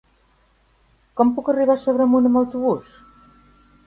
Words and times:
Com 1.19 1.33
puc 1.35 1.51
arribar 1.53 1.75
a 1.79 1.81
Sobremunt 1.83 2.31
amb 2.31 2.39
autobús? 2.41 2.95